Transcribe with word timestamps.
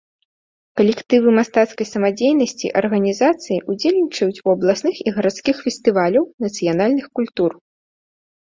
Калектывы 0.79 1.29
мастацкай 1.39 1.87
самадзейнасці 1.93 2.71
арганізацыі 2.81 3.57
ўдзельнічаюць 3.73 4.41
у 4.47 4.57
абласных 4.57 4.95
і 5.07 5.15
гарадскіх 5.19 5.55
фестываляў 5.67 6.23
нацыянальных 6.47 7.05
культур. 7.21 7.51